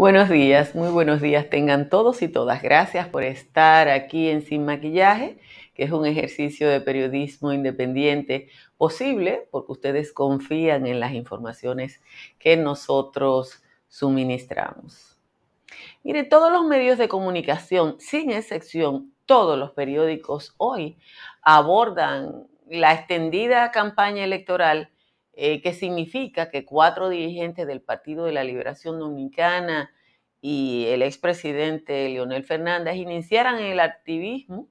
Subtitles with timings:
[0.00, 2.62] Buenos días, muy buenos días tengan todos y todas.
[2.62, 5.38] Gracias por estar aquí en Sin Maquillaje,
[5.74, 12.00] que es un ejercicio de periodismo independiente posible porque ustedes confían en las informaciones
[12.38, 15.18] que nosotros suministramos.
[16.02, 20.96] Mire, todos los medios de comunicación, sin excepción, todos los periódicos hoy
[21.42, 24.88] abordan la extendida campaña electoral
[25.42, 29.90] eh, que significa que cuatro dirigentes del Partido de la Liberación Dominicana
[30.42, 34.68] y el expresidente Leonel Fernández iniciaran el activismo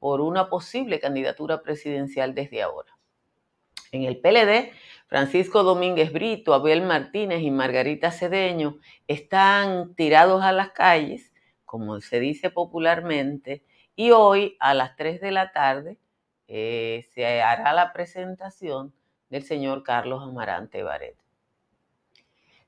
[0.00, 2.92] por una posible candidatura presidencial desde ahora.
[3.92, 4.72] En el PLD,
[5.06, 11.32] Francisco Domínguez Brito, Abel Martínez y Margarita Cedeño están tirados a las calles,
[11.64, 13.62] como se dice popularmente,
[13.94, 15.98] y hoy a las 3 de la tarde
[16.48, 18.92] eh, se hará la presentación
[19.30, 21.16] del señor Carlos Amarante Baret.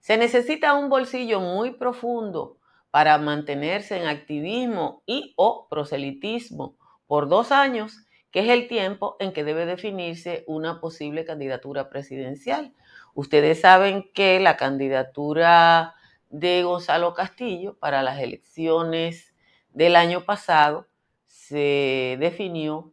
[0.01, 2.57] Se necesita un bolsillo muy profundo
[2.91, 9.33] para mantenerse en activismo y o proselitismo por dos años, que es el tiempo en
[9.33, 12.75] que debe definirse una posible candidatura presidencial.
[13.15, 15.95] Ustedes saben que la candidatura
[16.31, 19.35] de Gonzalo Castillo para las elecciones
[19.71, 20.89] del año pasado
[21.27, 22.93] se definió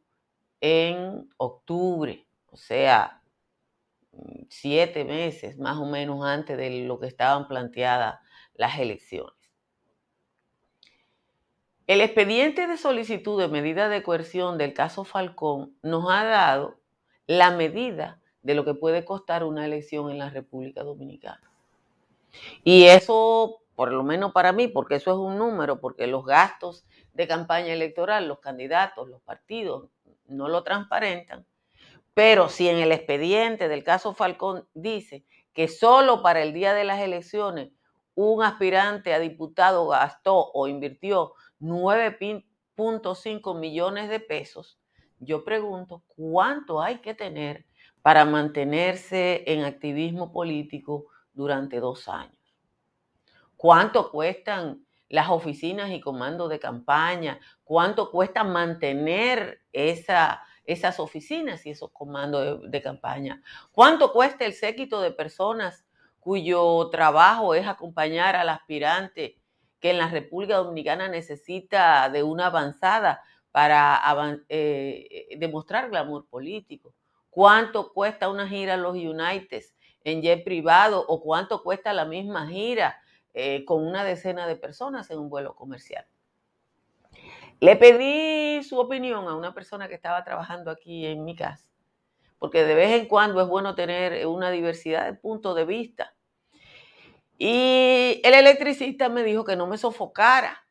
[0.62, 3.19] en octubre, o sea,
[4.50, 8.20] siete meses más o menos antes de lo que estaban planteadas
[8.54, 9.34] las elecciones.
[11.88, 16.80] El expediente de solicitud de medida de coerción del caso Falcón nos ha dado
[17.26, 21.52] la medida de lo que puede costar una elección en la República Dominicana.
[22.64, 26.86] Y eso, por lo menos para mí, porque eso es un número, porque los gastos
[27.14, 29.90] de campaña electoral, los candidatos, los partidos
[30.28, 31.46] no lo transparentan,
[32.14, 36.84] pero si en el expediente del caso Falcón dice que solo para el día de
[36.84, 37.72] las elecciones
[38.16, 44.80] un aspirante a diputado gastó o invirtió 9.5 millones de pesos,
[45.20, 47.66] yo pregunto, ¿cuánto hay que tener
[48.02, 52.38] para mantenerse en activismo político durante dos años?
[53.56, 61.72] ¿Cuánto cuestan las oficinas y comandos de campaña, cuánto cuesta mantener esa, esas oficinas y
[61.72, 63.42] esos comandos de, campaña,
[63.72, 65.86] cuánto cuesta el séquito de personas
[66.20, 69.40] cuyo trabajo es acompañar al aspirante
[69.80, 74.00] que en la República Dominicana necesita de una avanzada para
[74.48, 76.94] eh, demostrar glamour político,
[77.32, 79.64] cuánto cuesta una gira a los United
[80.04, 83.02] en jet privado o cuánto cuesta la misma gira
[83.34, 86.06] eh, con una decena de personas en un vuelo comercial.
[87.62, 91.68] Le pedí su opinión a una persona que estaba trabajando aquí en mi casa,
[92.38, 96.16] porque de vez en cuando es bueno tener una diversidad de puntos de vista.
[97.38, 100.68] Y el electricista me dijo que no me sofocara,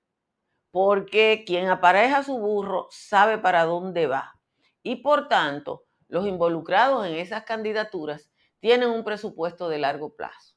[0.71, 4.41] porque quien apareja su burro sabe para dónde va.
[4.83, 10.57] Y por tanto, los involucrados en esas candidaturas tienen un presupuesto de largo plazo.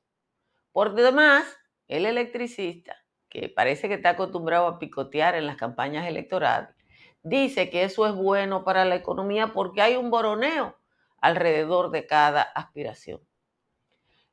[0.71, 1.45] Por demás,
[1.89, 2.95] el electricista,
[3.31, 6.69] que parece que está acostumbrado a picotear en las campañas electorales,
[7.23, 10.77] dice que eso es bueno para la economía porque hay un boroneo
[11.21, 13.21] alrededor de cada aspiración.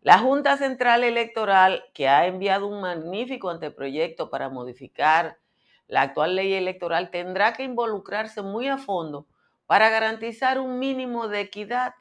[0.00, 5.38] La Junta Central Electoral, que ha enviado un magnífico anteproyecto para modificar
[5.86, 9.26] la actual ley electoral, tendrá que involucrarse muy a fondo
[9.66, 11.94] para garantizar un mínimo de equidad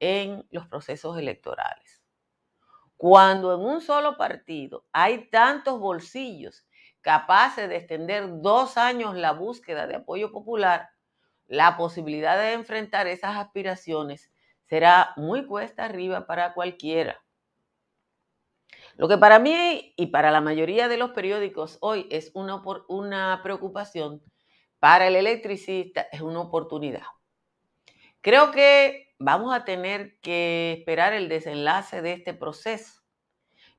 [0.00, 1.79] en los procesos electorales.
[3.00, 6.66] Cuando en un solo partido hay tantos bolsillos
[7.00, 10.90] capaces de extender dos años la búsqueda de apoyo popular,
[11.46, 14.30] la posibilidad de enfrentar esas aspiraciones
[14.66, 17.24] será muy cuesta arriba para cualquiera.
[18.96, 23.40] Lo que para mí y para la mayoría de los periódicos hoy es una, una
[23.42, 24.22] preocupación,
[24.78, 27.04] para el electricista es una oportunidad.
[28.20, 33.02] Creo que vamos a tener que esperar el desenlace de este proceso.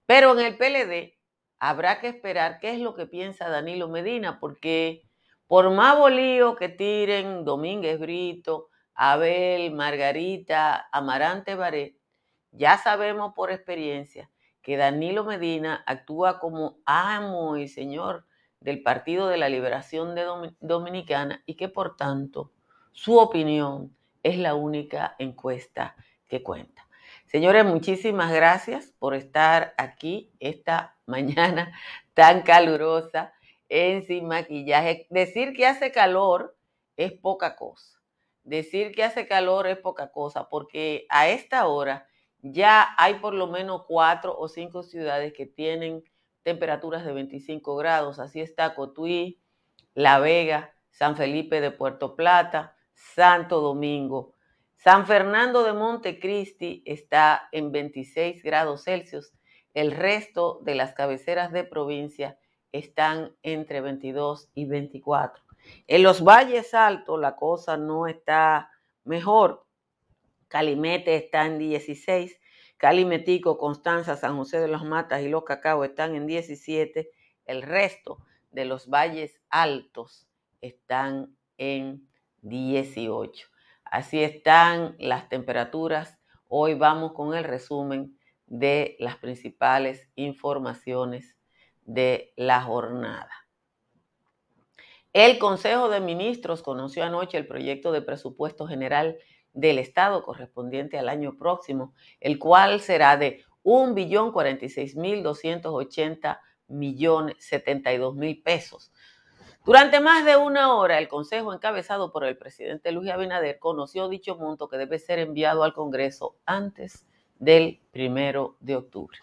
[0.06, 1.18] Pero en el PLD
[1.60, 5.10] habrá que esperar qué es lo que piensa Danilo Medina, porque
[5.48, 11.98] por más bolío que tiren Domínguez Brito, Abel, Margarita, Amarante Baret,
[12.52, 14.30] ya sabemos por experiencia
[14.62, 18.28] que Danilo Medina actúa como amo y señor
[18.60, 20.16] del Partido de la Liberación
[20.60, 22.52] Dominicana y que por tanto
[22.92, 25.96] su opinión es la única encuesta
[26.28, 26.88] que cuenta.
[27.26, 31.72] Señores, muchísimas gracias por estar aquí esta mañana
[32.14, 33.34] tan calurosa
[33.70, 35.08] en Sin Maquillaje.
[35.10, 36.58] Decir que hace calor
[36.98, 38.02] es poca cosa.
[38.44, 42.08] Decir que hace calor es poca cosa porque a esta hora
[42.40, 46.04] ya hay por lo menos cuatro o cinco ciudades que tienen
[46.44, 48.20] temperaturas de 25 grados.
[48.20, 49.40] Así está Cotuí,
[49.94, 52.76] La Vega, San Felipe de Puerto Plata,
[53.16, 54.36] Santo Domingo.
[54.76, 59.34] San Fernando de Montecristi está en 26 grados Celsius.
[59.74, 62.38] El resto de las cabeceras de provincia
[62.72, 65.44] están entre 22 y 24.
[65.88, 68.72] En los valles altos la cosa no está
[69.04, 69.66] mejor.
[70.48, 72.40] Calimete está en 16,
[72.78, 77.12] Calimetico, Constanza, San José de las Matas y Los Cacao están en 17.
[77.46, 80.28] El resto de los valles altos
[80.62, 82.11] están en
[82.42, 83.48] 18.
[83.86, 86.20] Así están las temperaturas.
[86.48, 88.18] Hoy vamos con el resumen
[88.48, 91.38] de las principales informaciones
[91.84, 93.32] de la jornada.
[95.14, 99.18] El Consejo de Ministros conoció anoche el proyecto de presupuesto general
[99.54, 108.94] del Estado correspondiente al año próximo, el cual será de 1.046.280 millones 72 mil pesos.
[109.64, 114.36] Durante más de una hora, el Consejo, encabezado por el presidente Luis Abinader, conoció dicho
[114.36, 117.06] monto que debe ser enviado al Congreso antes
[117.38, 119.20] del primero de octubre.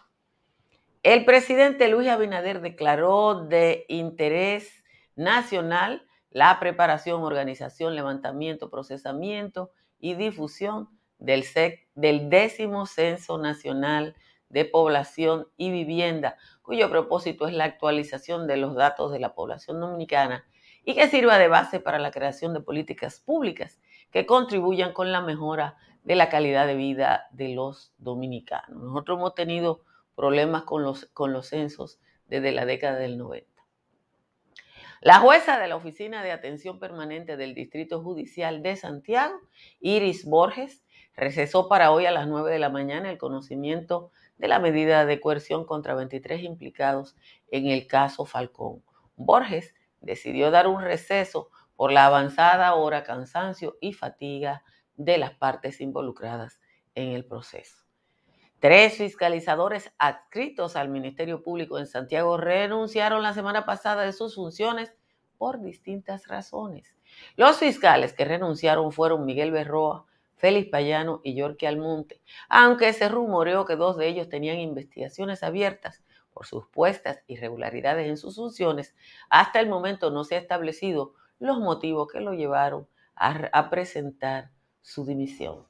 [1.03, 4.85] El presidente Luis Abinader declaró de interés
[5.17, 10.89] nacional la preparación, organización, levantamiento, procesamiento y difusión
[11.19, 11.45] del,
[11.97, 14.15] del décimo Censo Nacional
[14.49, 19.81] de Población y Vivienda, cuyo propósito es la actualización de los datos de la población
[19.81, 20.45] dominicana
[20.85, 23.79] y que sirva de base para la creación de políticas públicas
[24.11, 28.83] que contribuyan con la mejora de la calidad de vida de los dominicanos.
[28.83, 29.83] Nosotros hemos tenido
[30.15, 33.47] problemas con los, con los censos desde la década del 90.
[35.01, 39.39] La jueza de la Oficina de Atención Permanente del Distrito Judicial de Santiago,
[39.79, 40.85] Iris Borges,
[41.15, 45.21] recesó para hoy a las 9 de la mañana el conocimiento de la medida de
[45.21, 47.17] coerción contra 23 implicados
[47.51, 48.83] en el caso Falcón.
[49.17, 54.65] Borges decidió dar un receso por la avanzada hora, cansancio y fatiga
[54.97, 56.61] de las partes involucradas
[56.95, 57.85] en el proceso.
[58.61, 64.93] Tres fiscalizadores adscritos al Ministerio Público en Santiago renunciaron la semana pasada de sus funciones
[65.37, 66.97] por distintas razones.
[67.37, 70.07] Los fiscales que renunciaron fueron Miguel Berroa,
[70.39, 76.03] Félix Payano y Yorque Almonte, aunque se rumoreó que dos de ellos tenían investigaciones abiertas
[76.33, 78.95] por supuestas irregularidades en sus funciones,
[79.29, 84.53] hasta el momento no se ha establecido los motivos que lo llevaron a, a presentar
[84.81, 85.67] su dimisión.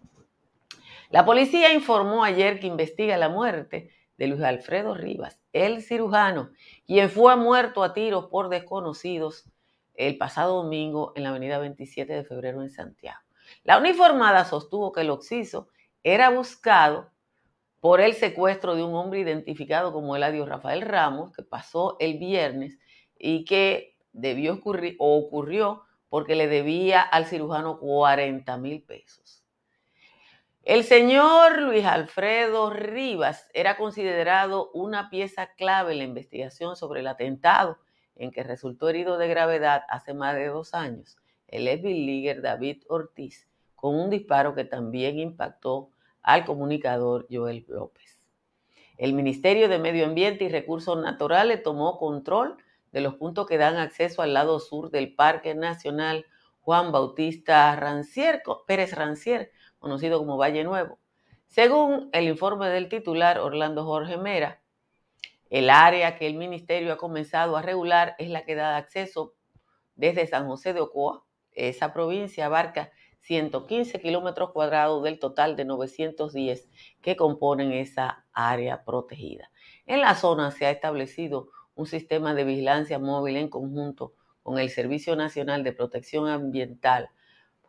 [1.11, 6.51] La policía informó ayer que investiga la muerte de Luis Alfredo Rivas, el cirujano,
[6.87, 9.51] quien fue muerto a tiros por desconocidos
[9.95, 13.28] el pasado domingo en la avenida 27 de febrero en Santiago.
[13.65, 15.69] La uniformada sostuvo que el occiso
[16.03, 17.11] era buscado
[17.81, 22.79] por el secuestro de un hombre identificado como Eladio Rafael Ramos, que pasó el viernes
[23.17, 29.45] y que debió ocurrir o ocurrió porque le debía al cirujano 40 mil pesos.
[30.63, 37.07] El señor Luis Alfredo Rivas era considerado una pieza clave en la investigación sobre el
[37.07, 37.79] atentado
[38.17, 41.17] en que resultó herido de gravedad hace más de dos años
[41.49, 45.91] el ex David Ortiz con un disparo que también impactó
[46.23, 48.21] al comunicador Joel López.
[48.97, 52.57] El Ministerio de Medio Ambiente y Recursos Naturales tomó control
[52.93, 56.27] de los puntos que dan acceso al lado sur del Parque Nacional
[56.61, 60.99] Juan Bautista Rancier, Pérez Rancier, conocido como Valle Nuevo.
[61.47, 64.61] Según el informe del titular Orlando Jorge Mera,
[65.49, 69.35] el área que el ministerio ha comenzado a regular es la que da acceso
[69.95, 71.25] desde San José de Ocoa.
[71.59, 76.71] Esa provincia abarca 115 kilómetros cuadrados del total de 910
[77.03, 79.51] que componen esa área protegida.
[79.85, 84.71] En la zona se ha establecido un sistema de vigilancia móvil en conjunto con el
[84.71, 87.11] Servicio Nacional de Protección Ambiental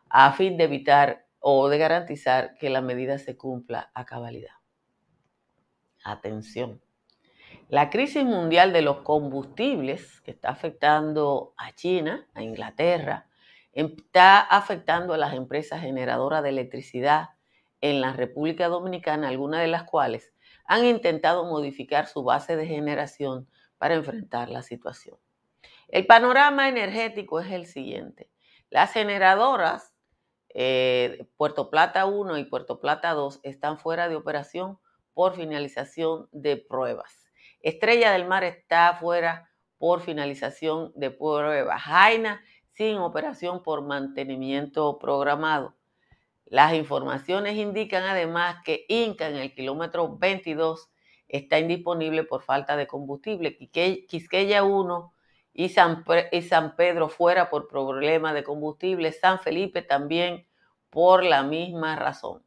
[0.08, 4.54] a fin de evitar o de garantizar que la medida se cumpla a cabalidad.
[6.04, 6.80] Atención.
[7.68, 13.26] La crisis mundial de los combustibles que está afectando a China, a Inglaterra,
[13.72, 17.30] está afectando a las empresas generadoras de electricidad
[17.80, 20.32] en la República Dominicana, algunas de las cuales
[20.64, 23.48] han intentado modificar su base de generación
[23.78, 25.16] para enfrentar la situación.
[25.88, 28.30] El panorama energético es el siguiente.
[28.68, 29.92] Las generadoras
[30.54, 34.78] eh, Puerto Plata 1 y Puerto Plata 2 están fuera de operación
[35.14, 37.26] por finalización de pruebas.
[37.60, 41.82] Estrella del Mar está fuera por finalización de pruebas.
[41.82, 42.42] Jaina
[42.80, 45.74] sin operación por mantenimiento programado.
[46.46, 50.88] Las informaciones indican además que Inca en el kilómetro 22
[51.28, 53.58] está indisponible por falta de combustible.
[53.58, 55.14] Quisqueya 1
[55.52, 56.06] y San,
[56.74, 59.12] Pedro fuera por problema de combustible.
[59.12, 60.46] San Felipe también
[60.88, 62.42] por la misma razón.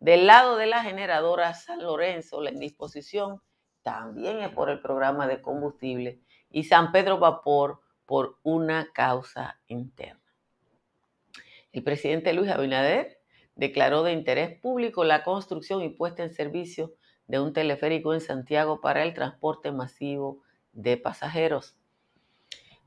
[0.00, 3.42] Del lado de la generadora San Lorenzo, la indisposición
[3.82, 10.20] también es por el programa de combustible y San Pedro Vapor por una causa interna.
[11.72, 13.18] El presidente Luis Abinader
[13.56, 16.94] declaró de interés público la construcción y puesta en servicio
[17.26, 20.42] de un teleférico en Santiago para el transporte masivo
[20.72, 21.76] de pasajeros.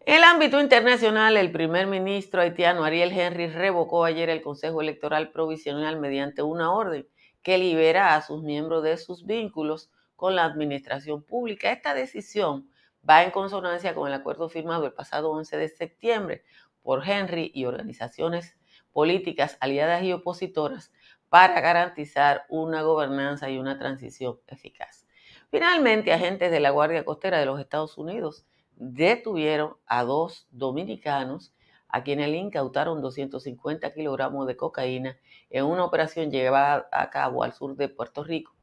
[0.05, 5.31] En el ámbito internacional, el primer ministro haitiano Ariel Henry revocó ayer el Consejo Electoral
[5.31, 7.05] Provisional mediante una orden
[7.43, 11.71] que libera a sus miembros de sus vínculos con la administración pública.
[11.71, 12.69] Esta decisión
[13.07, 16.43] va en consonancia con el acuerdo firmado el pasado 11 de septiembre
[16.81, 18.57] por Henry y organizaciones
[18.93, 20.91] políticas aliadas y opositoras
[21.29, 25.05] para garantizar una gobernanza y una transición eficaz.
[25.49, 31.53] Finalmente, agentes de la Guardia Costera de los Estados Unidos detuvieron a dos dominicanos
[31.89, 35.17] a quienes le incautaron 250 kilogramos de cocaína
[35.49, 38.56] en una operación llevada a cabo al sur de Puerto Rico.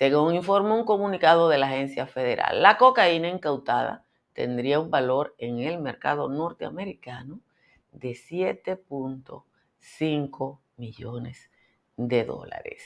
[0.00, 5.60] Según informó un comunicado de la agencia federal, la cocaína incautada tendría un valor en
[5.60, 7.42] el mercado norteamericano
[7.92, 11.50] de 7.5 millones
[11.98, 12.82] de dólares.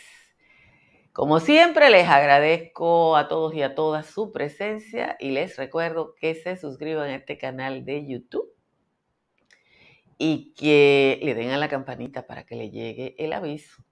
[1.12, 6.34] Como siempre, les agradezco a todos y a todas su presencia y les recuerdo que
[6.34, 8.52] se suscriban a este canal de YouTube
[10.18, 13.84] y que le den a la campanita para que le llegue el aviso.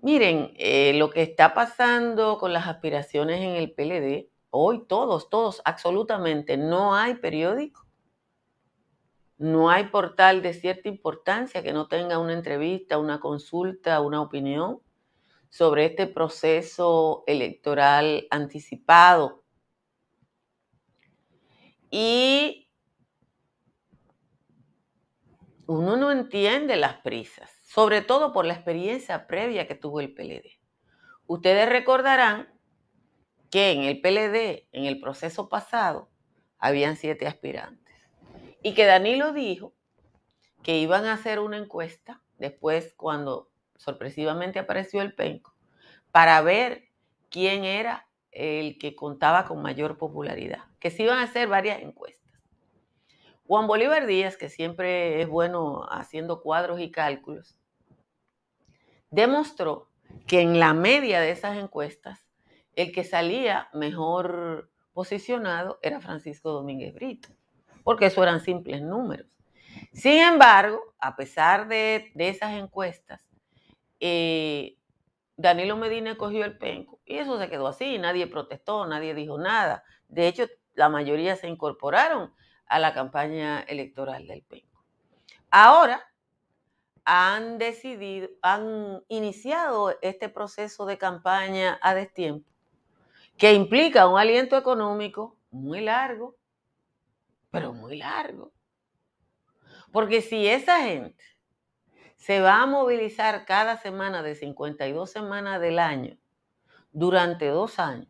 [0.00, 5.60] Miren, eh, lo que está pasando con las aspiraciones en el PLD, hoy todos, todos,
[5.64, 7.84] absolutamente, no hay periódico,
[9.38, 14.80] no hay portal de cierta importancia que no tenga una entrevista, una consulta, una opinión
[15.48, 19.42] sobre este proceso electoral anticipado.
[21.90, 22.70] Y
[25.66, 30.58] uno no entiende las prisas, sobre todo por la experiencia previa que tuvo el PLD.
[31.26, 32.48] Ustedes recordarán
[33.50, 36.08] que en el PLD, en el proceso pasado,
[36.58, 37.94] habían siete aspirantes
[38.62, 39.74] y que Danilo dijo
[40.62, 45.54] que iban a hacer una encuesta después cuando sorpresivamente apareció el penco
[46.10, 46.88] para ver
[47.28, 52.27] quién era el que contaba con mayor popularidad, que se iban a hacer varias encuestas.
[53.48, 57.58] Juan Bolívar Díaz, que siempre es bueno haciendo cuadros y cálculos,
[59.10, 59.88] demostró
[60.26, 62.22] que en la media de esas encuestas,
[62.76, 67.30] el que salía mejor posicionado era Francisco Domínguez Brito,
[67.84, 69.26] porque eso eran simples números.
[69.94, 73.26] Sin embargo, a pesar de, esas encuestas,
[73.98, 74.76] eh,
[75.38, 79.84] Danilo Medina cogió el penco y eso se quedó así, nadie protestó, nadie dijo nada.
[80.06, 82.34] De hecho, la mayoría se incorporaron
[82.68, 84.84] a la campaña electoral del penco.
[85.50, 86.04] Ahora
[87.04, 92.48] han decidido, han iniciado este proceso de campaña a destiempo
[93.38, 96.36] que implica un aliento económico muy largo,
[97.50, 98.52] pero muy largo.
[99.92, 101.24] Porque si esa gente
[102.16, 106.18] se va a movilizar cada semana de 52 semanas del año
[106.92, 108.08] durante dos años.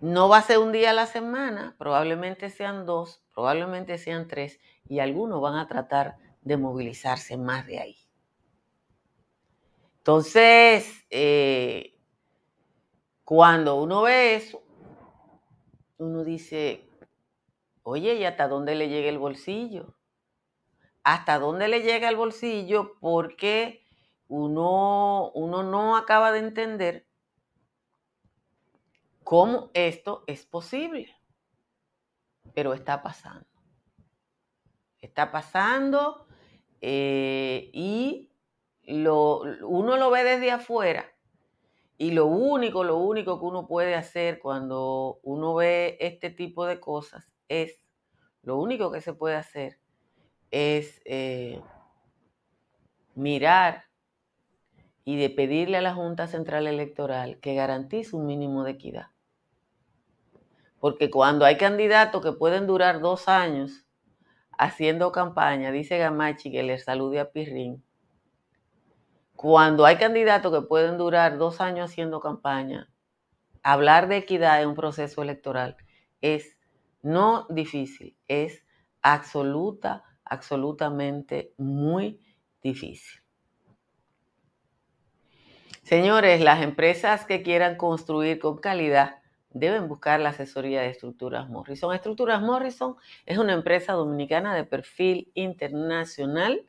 [0.00, 4.60] No va a ser un día a la semana, probablemente sean dos, probablemente sean tres,
[4.88, 7.96] y algunos van a tratar de movilizarse más de ahí.
[9.98, 11.94] Entonces, eh,
[13.24, 14.62] cuando uno ve eso,
[15.98, 16.88] uno dice,
[17.82, 19.98] oye, ¿y hasta dónde le llega el bolsillo?
[21.08, 23.82] hasta dónde le llega el bolsillo porque
[24.26, 27.07] uno, uno no acaba de entender
[29.28, 31.14] cómo esto es posible.
[32.54, 33.46] Pero está pasando.
[35.02, 36.26] Está pasando
[36.80, 38.30] eh, y
[38.86, 41.04] uno lo ve desde afuera.
[41.98, 46.80] Y lo único, lo único que uno puede hacer cuando uno ve este tipo de
[46.80, 47.84] cosas es,
[48.40, 49.78] lo único que se puede hacer
[50.50, 51.60] es eh,
[53.14, 53.84] mirar
[55.04, 59.08] y de pedirle a la Junta Central Electoral que garantice un mínimo de equidad.
[60.80, 63.84] Porque cuando hay candidatos que pueden durar dos años
[64.56, 67.82] haciendo campaña, dice Gamachi que le salude a Pirrín,
[69.34, 72.90] cuando hay candidatos que pueden durar dos años haciendo campaña,
[73.62, 75.76] hablar de equidad en un proceso electoral
[76.20, 76.56] es
[77.02, 78.64] no difícil, es
[79.02, 82.20] absoluta, absolutamente muy
[82.62, 83.22] difícil.
[85.82, 89.17] Señores, las empresas que quieran construir con calidad
[89.50, 91.94] deben buscar la asesoría de Estructuras Morrison.
[91.94, 96.66] Estructuras Morrison es una empresa dominicana de perfil internacional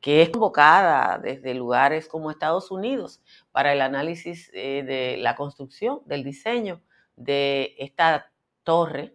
[0.00, 3.22] que es convocada desde lugares como Estados Unidos
[3.52, 6.80] para el análisis eh, de la construcción, del diseño
[7.16, 9.14] de esta torre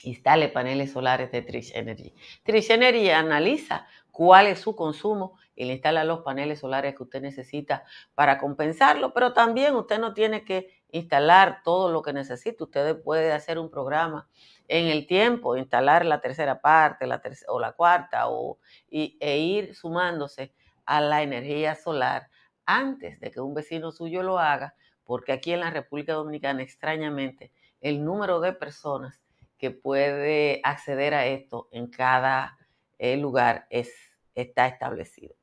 [0.04, 2.13] instale paneles solares de Trish Energy.
[2.44, 7.22] Trish Energy analiza cuál es su consumo y le instala los paneles solares que usted
[7.22, 7.86] necesita
[8.16, 12.66] para compensarlo, pero también usted no tiene que instalar todo lo que necesita.
[12.66, 14.28] Usted puede hacer un programa
[14.70, 18.60] en el tiempo, instalar la tercera parte la o la cuarta o,
[18.90, 20.54] e ir sumándose
[20.86, 22.30] a la energía solar
[22.68, 27.52] antes de que un vecino suyo lo haga, porque aquí en la República Dominicana, extrañamente,
[27.82, 29.20] el número de personas
[29.58, 32.56] que puede acceder a esto en cada
[33.00, 33.92] eh, lugar es,
[34.36, 35.36] está establecido.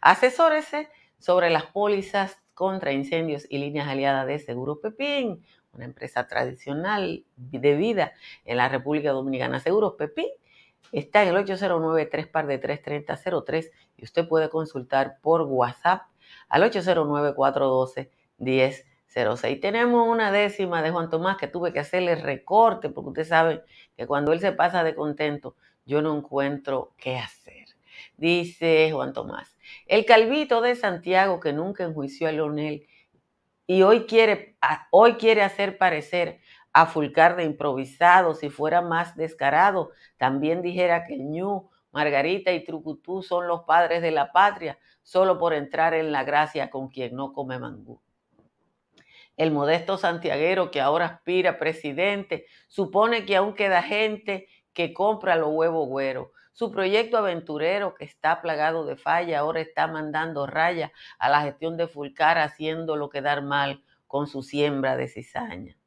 [0.00, 7.24] Asesórese sobre las pólizas contra incendios y líneas aliadas de Seguro Pepín una empresa tradicional
[7.36, 8.12] de vida
[8.44, 9.60] en la República Dominicana.
[9.60, 10.28] Seguros Pepín
[10.92, 16.02] está en el 809 3 par de 33003 y usted puede consultar por WhatsApp
[16.48, 19.60] al 809 412 1006.
[19.60, 23.62] Tenemos una décima de Juan Tomás que tuve que hacerle recorte porque usted sabe
[23.96, 27.66] que cuando él se pasa de contento yo no encuentro qué hacer.
[28.16, 32.86] Dice Juan Tomás, el calvito de Santiago que nunca enjuició a Leonel
[33.66, 34.56] y hoy quiere,
[34.90, 36.40] hoy quiere hacer parecer
[36.72, 43.22] a Fulcar de improvisado, si fuera más descarado, también dijera que ñu, Margarita y Trucutú
[43.22, 47.32] son los padres de la patria, solo por entrar en la gracia con quien no
[47.32, 48.00] come mangú.
[49.36, 55.48] El modesto santiaguero que ahora aspira presidente supone que aún queda gente que compra los
[55.50, 61.28] huevos güeros, su proyecto aventurero, que está plagado de falla, ahora está mandando raya a
[61.30, 65.79] la gestión de Fulcar, haciéndolo quedar mal con su siembra de cizaña.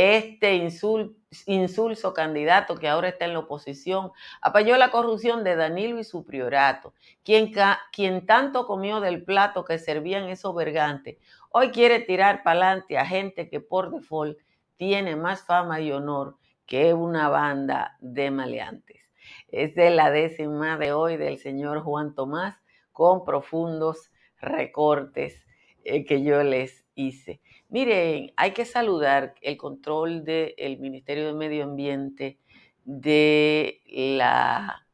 [0.00, 6.04] Este insulso candidato que ahora está en la oposición apoyó la corrupción de Danilo y
[6.04, 11.16] su priorato, quien, tanto comió del plato que servían esos vergantes,
[11.50, 14.38] hoy quiere tirar para adelante a gente que por default
[14.76, 19.02] tiene más fama y honor que una banda de maleantes.
[19.48, 22.54] Es de la décima de hoy del señor Juan Tomás
[22.92, 25.44] con profundos recortes
[25.82, 27.40] eh, que yo les hice.
[27.70, 32.38] Miren, hay que saludar el control del Ministerio de Medio Ambiente
[32.84, 34.86] de la,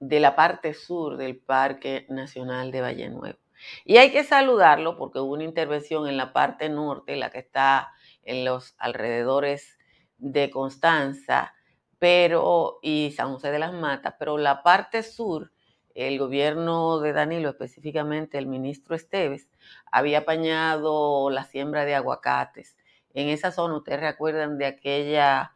[0.00, 3.38] de la parte sur del Parque Nacional de Valle Nuevo.
[3.84, 7.92] Y hay que saludarlo porque hubo una intervención en la parte norte, la que está
[8.22, 9.78] en los alrededores
[10.16, 11.52] de Constanza,
[11.98, 15.52] pero, y San José de las Matas, pero la parte sur,
[15.94, 19.48] el gobierno de Danilo, específicamente el ministro Esteves,
[19.94, 22.76] había apañado la siembra de aguacates.
[23.12, 25.52] En esa zona, ustedes recuerdan de aquella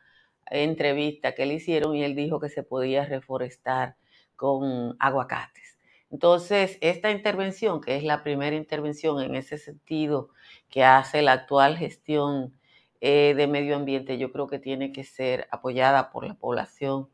[0.46, 3.96] entrevista que le hicieron y él dijo que se podía reforestar
[4.36, 5.76] con aguacates.
[6.12, 10.30] Entonces, esta intervención, que es la primera intervención en ese sentido
[10.70, 12.56] que hace la actual gestión
[13.00, 17.08] eh, de medio ambiente yo creo que tiene que ser apoyada por la población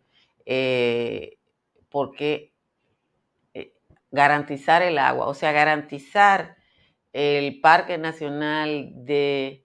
[0.45, 1.39] eh,
[1.89, 2.53] porque
[3.55, 3.73] eh,
[4.11, 6.57] garantizar el agua, o sea, garantizar
[7.15, 9.65] el Parque Nacional de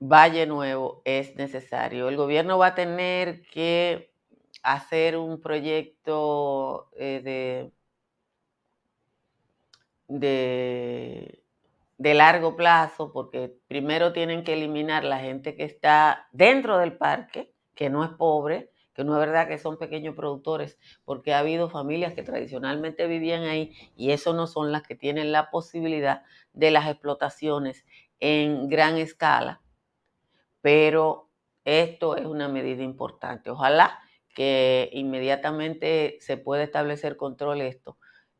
[0.00, 2.08] Valle Nuevo es necesario.
[2.08, 4.10] El gobierno va a tener que
[4.62, 7.70] hacer un proyecto de
[10.08, 11.44] de,
[11.98, 17.54] de largo plazo, porque primero tienen que eliminar la gente que está dentro del parque,
[17.74, 21.70] que no es pobre, que no es verdad que son pequeños productores, porque ha habido
[21.70, 26.72] familias que tradicionalmente vivían ahí y eso no son las que tienen la posibilidad de
[26.72, 27.86] las explotaciones
[28.18, 29.62] en gran escala.
[30.62, 31.28] Pero
[31.64, 33.50] esto es una medida importante.
[33.50, 34.00] Ojalá
[34.34, 37.98] que inmediatamente se pueda establecer control esto,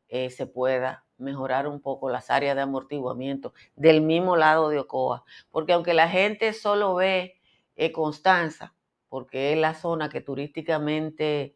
[0.09, 5.23] eh, se pueda mejorar un poco las áreas de amortiguamiento del mismo lado de Ocoa,
[5.51, 7.39] porque aunque la gente solo ve
[7.77, 8.73] eh, Constanza,
[9.09, 11.55] porque es la zona que turísticamente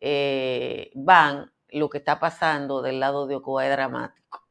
[0.00, 4.46] eh, van, lo que está pasando del lado de Ocoa es dramático.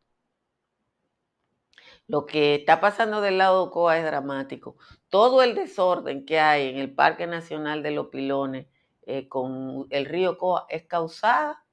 [2.07, 4.77] Lo que está pasando del lado de Ocoa es dramático.
[5.09, 8.67] Todo el desorden que hay en el Parque Nacional de los Pilones
[9.03, 11.63] eh, con el río Ocoa es causada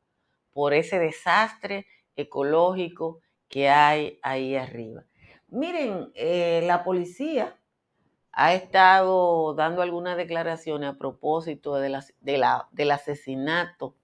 [0.53, 1.87] por ese desastre
[2.17, 5.05] ecológico que hay ahí arriba.
[5.49, 7.57] Miren, eh, la policía
[8.39, 12.03] ha estado dando algunas declaraciones a propósito de
[12.71, 13.97] del asesinato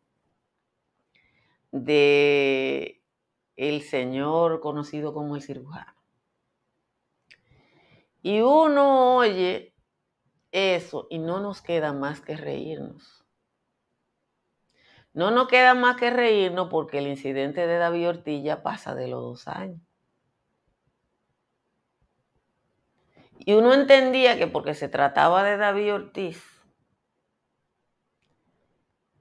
[1.71, 3.03] de
[3.57, 5.95] el señor conocido como el cirujano.
[8.23, 9.75] Y uno oye
[10.51, 13.27] eso y no nos queda más que reírnos.
[15.13, 19.21] No nos queda más que reírnos porque el incidente de David Ortilla pasa de los
[19.21, 19.92] dos años.
[23.45, 26.43] Y uno entendía que porque se trataba de David Ortiz,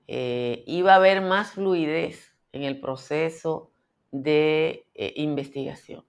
[0.08, 3.72] eh, iba a haber más fluidez en el proceso
[4.12, 6.06] de eh, investigación.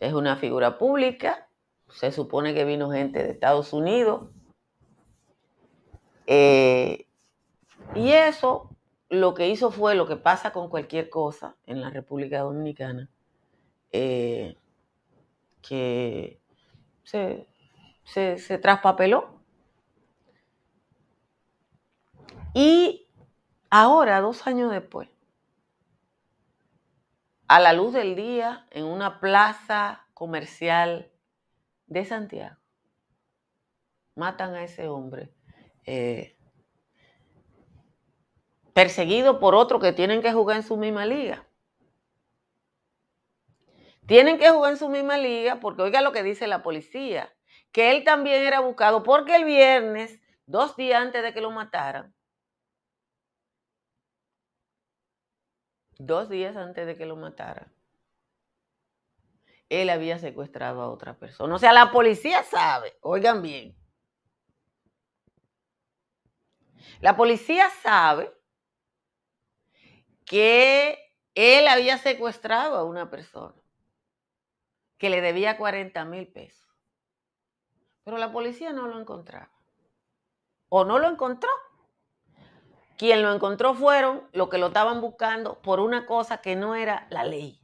[0.00, 1.48] Es una figura pública,
[1.88, 4.30] se supone que vino gente de Estados Unidos.
[6.26, 7.06] Eh,
[7.94, 8.74] y eso
[9.08, 13.08] lo que hizo fue lo que pasa con cualquier cosa en la República Dominicana
[15.70, 16.42] que
[17.04, 17.46] se,
[18.04, 19.40] se, traspapeló.
[22.54, 23.08] Y
[23.70, 25.08] ahora, dos años después,
[27.46, 31.12] a la luz del día, en una plaza comercial
[31.86, 32.56] de Santiago,
[34.16, 35.32] matan a ese hombre.
[35.86, 36.36] Eh,
[38.74, 41.46] perseguido por otro que tienen que jugar en su misma liga.
[44.10, 47.32] Tienen que jugar en su misma liga porque oiga lo que dice la policía,
[47.70, 52.12] que él también era buscado porque el viernes, dos días antes de que lo mataran,
[55.96, 57.72] dos días antes de que lo mataran,
[59.68, 61.54] él había secuestrado a otra persona.
[61.54, 63.76] O sea, la policía sabe, oigan bien,
[67.00, 68.36] la policía sabe
[70.26, 70.98] que
[71.36, 73.59] él había secuestrado a una persona
[75.00, 76.68] que le debía 40 mil pesos.
[78.04, 79.50] Pero la policía no lo encontraba.
[80.68, 81.48] O no lo encontró.
[82.98, 87.06] Quien lo encontró fueron los que lo estaban buscando por una cosa que no era
[87.08, 87.62] la ley.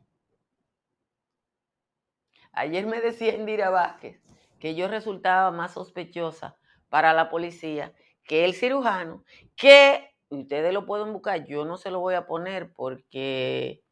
[2.53, 4.18] Ayer me decía Indira Vázquez
[4.59, 6.57] que yo resultaba más sospechosa
[6.88, 7.92] para la policía
[8.25, 9.25] que el cirujano,
[9.57, 13.85] que ustedes lo pueden buscar, yo no se lo voy a poner porque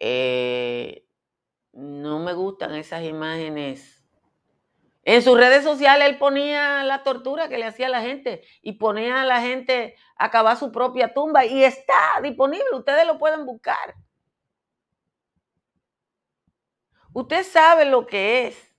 [0.00, 1.06] eh,
[1.72, 4.02] no me gustan esas imágenes.
[5.04, 8.72] En sus redes sociales él ponía la tortura que le hacía a la gente y
[8.72, 13.94] ponía a la gente a su propia tumba y está disponible, ustedes lo pueden buscar.
[17.12, 18.72] Usted sabe lo que es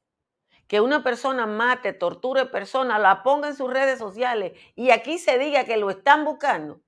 [0.68, 5.38] que una persona mate, torture persona, la ponga en sus redes sociales y aquí se
[5.38, 6.82] diga que lo están buscando.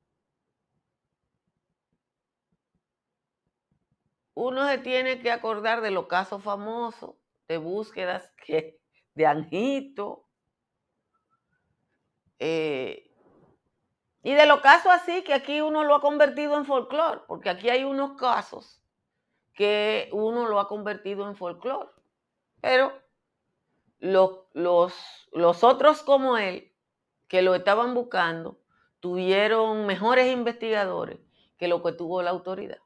[4.36, 7.15] Uno se tiene que acordar de los casos famosos
[7.48, 8.80] de búsquedas que,
[9.15, 10.28] de Anjito.
[12.38, 13.10] Eh,
[14.21, 17.69] y de los casos así que aquí uno lo ha convertido en folclore, porque aquí
[17.69, 18.82] hay unos casos
[19.54, 21.89] que uno lo ha convertido en folclore.
[22.60, 22.91] Pero
[24.00, 26.74] los, los, los otros como él,
[27.28, 28.60] que lo estaban buscando,
[29.00, 31.19] tuvieron mejores investigadores
[31.58, 32.80] que lo que tuvo la autoridad.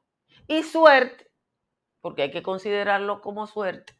[0.46, 1.29] Y suerte
[2.00, 3.94] porque hay que considerarlo como suerte,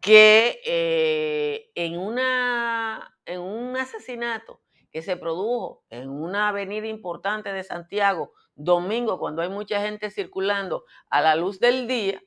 [0.00, 4.60] que eh, en, una, en un asesinato
[4.92, 10.84] que se produjo en una avenida importante de Santiago, domingo, cuando hay mucha gente circulando
[11.08, 12.22] a la luz del día,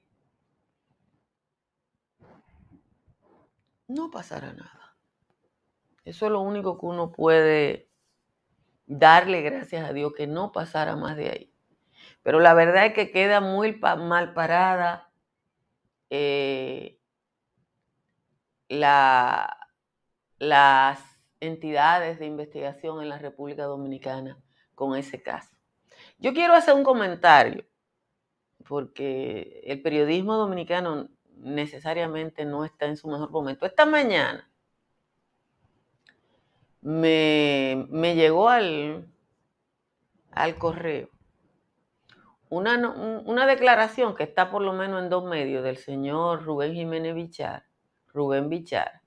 [3.87, 4.97] no pasará nada.
[6.03, 7.89] Eso es lo único que uno puede
[8.85, 11.53] darle gracias a Dios que no pasara más de ahí.
[12.23, 15.09] Pero la verdad es que queda muy mal parada
[16.09, 16.99] eh,
[20.39, 20.99] las
[21.39, 24.37] entidades de investigación en la República Dominicana
[24.75, 25.55] con ese caso.
[26.19, 27.65] Yo quiero hacer un comentario,
[28.67, 33.65] porque el periodismo dominicano necesariamente no está en su mejor momento.
[33.65, 34.49] Esta mañana
[36.81, 39.07] me, llegó al,
[40.31, 41.09] al correo
[42.49, 42.77] una,
[43.25, 47.65] una, declaración que está por lo menos en dos medios del señor Rubén Jiménez Bichar,
[48.07, 49.01] Rubén Bichar,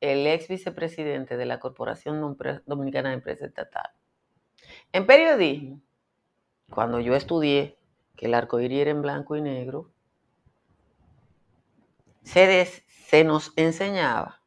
[0.00, 3.90] el ex vicepresidente de la Corporación Dominicana de Empresas Estatal.
[4.92, 5.80] En periodismo,
[6.70, 7.78] cuando yo estudié
[8.16, 9.90] que el arco iris era en blanco y negro,
[12.22, 14.42] se, se nos enseñaba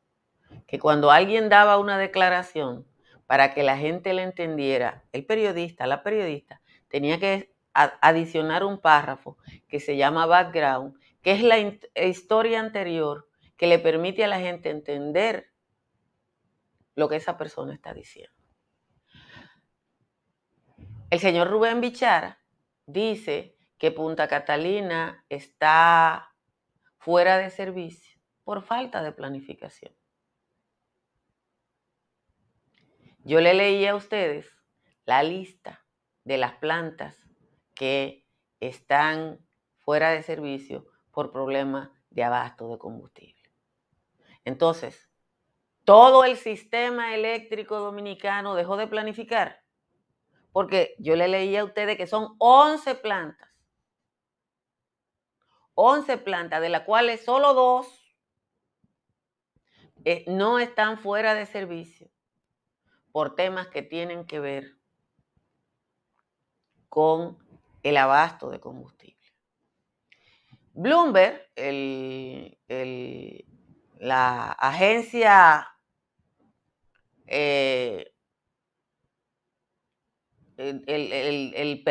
[0.67, 2.85] que cuando alguien daba una declaración
[3.27, 9.37] para que la gente le entendiera, el periodista, la periodista, tenía que adicionar un párrafo
[9.67, 14.69] que se llama background, que es la historia anterior que le permite a la gente
[14.69, 15.51] entender
[16.95, 18.33] lo que esa persona está diciendo.
[21.09, 22.39] El señor Rubén Bichara
[22.85, 26.33] dice que Punta Catalina está
[26.97, 29.93] fuera de servicio por falta de planificación.
[33.23, 34.47] Yo le leí a ustedes
[35.05, 35.83] la lista
[36.23, 37.24] de las plantas
[37.75, 38.25] que
[38.59, 39.39] están
[39.77, 43.51] fuera de servicio por problemas de abasto de combustible.
[44.43, 45.09] Entonces,
[45.83, 49.63] todo el sistema eléctrico dominicano dejó de planificar,
[50.51, 53.49] porque yo le leí a ustedes que son 11 plantas,
[55.75, 58.15] 11 plantas, de las cuales solo dos
[60.05, 62.09] eh, no están fuera de servicio
[63.11, 64.77] por temas que tienen que ver
[66.89, 67.44] con
[67.85, 69.15] el abasto de combustible.
[70.73, 71.39] Bloomberg,
[73.99, 75.67] la agencia
[77.27, 78.11] eh,
[80.57, 81.83] el,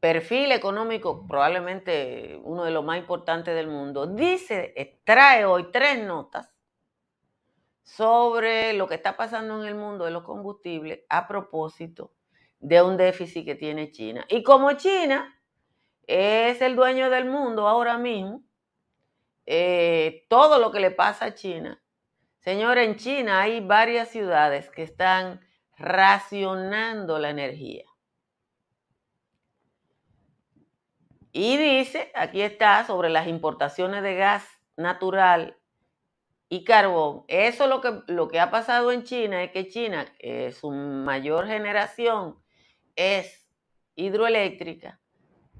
[0.00, 4.72] perfil económico, probablemente uno de los más importantes del mundo, dice,
[5.04, 6.50] trae hoy tres notas
[7.82, 12.14] sobre lo que está pasando en el mundo de los combustibles a propósito
[12.60, 14.24] de un déficit que tiene China.
[14.28, 15.34] Y como China
[16.06, 18.42] es el dueño del mundo ahora mismo,
[19.46, 21.82] eh, todo lo que le pasa a China,
[22.40, 25.40] señor, en China hay varias ciudades que están
[25.76, 27.84] racionando la energía.
[31.32, 34.46] Y dice, aquí está, sobre las importaciones de gas
[34.76, 35.56] natural
[36.48, 37.24] y carbón.
[37.28, 40.12] Eso lo que, lo que ha pasado en China es que China,
[40.52, 42.40] su mayor generación
[43.00, 43.46] es
[43.94, 45.00] hidroeléctrica,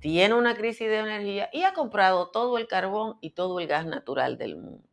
[0.00, 3.86] tiene una crisis de energía y ha comprado todo el carbón y todo el gas
[3.86, 4.88] natural del mundo.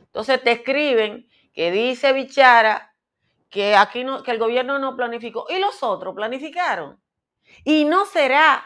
[0.00, 2.94] Entonces te escriben que dice Bichara
[3.50, 7.00] que aquí no, que el gobierno no planificó y los otros planificaron.
[7.62, 8.64] Y no será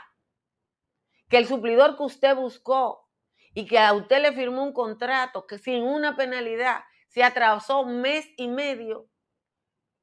[1.29, 3.09] que el suplidor que usted buscó
[3.55, 8.01] y que a usted le firmó un contrato que sin una penalidad se atrasó un
[8.01, 9.09] mes y medio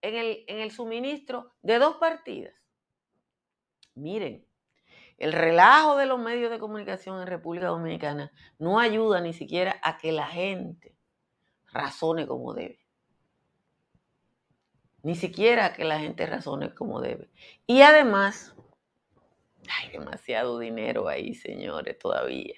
[0.02, 2.65] en el, en el suministro de dos partidas.
[3.96, 4.46] Miren,
[5.18, 9.98] el relajo de los medios de comunicación en República Dominicana no ayuda ni siquiera a
[9.98, 10.96] que la gente
[11.72, 12.86] razone como debe.
[15.04, 17.30] Ni siquiera a que la gente razone como debe.
[17.68, 18.56] Y además,
[19.70, 22.56] hay demasiado dinero ahí, señores, todavía.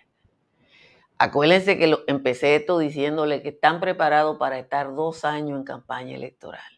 [1.20, 6.77] Acuérdense que empecé esto diciéndole que están preparados para estar dos años en campaña electoral.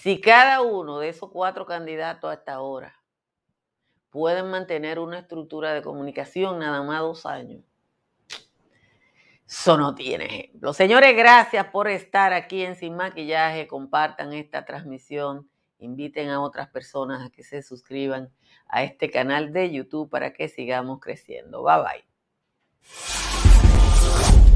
[0.00, 3.02] Si cada uno de esos cuatro candidatos hasta ahora
[4.10, 7.64] pueden mantener una estructura de comunicación nada más dos años,
[9.44, 10.72] eso no tiene ejemplo.
[10.72, 13.66] Señores, gracias por estar aquí en Sin Maquillaje.
[13.66, 15.50] Compartan esta transmisión.
[15.80, 18.30] Inviten a otras personas a que se suscriban
[18.68, 21.64] a este canal de YouTube para que sigamos creciendo.
[21.64, 22.04] Bye
[24.44, 24.47] bye.